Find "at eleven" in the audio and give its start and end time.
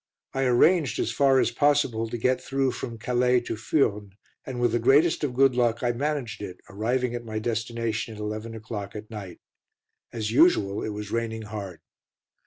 8.15-8.55